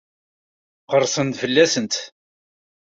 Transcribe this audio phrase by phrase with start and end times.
[0.89, 1.95] Qerrsen-d fell-asent?